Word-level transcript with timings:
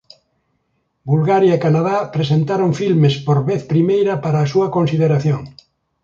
Bulgaria 1.09 1.53
e 1.55 1.59
o 1.61 1.63
Canadá 1.65 1.97
presentaron 2.15 2.71
filmes 2.81 3.13
por 3.25 3.37
vez 3.49 3.61
primeira 3.73 4.13
para 4.23 4.37
a 4.41 4.49
súa 4.53 4.67
consideración. 4.77 5.41